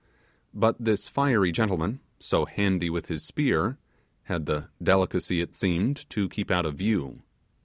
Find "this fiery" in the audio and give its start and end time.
0.83-1.51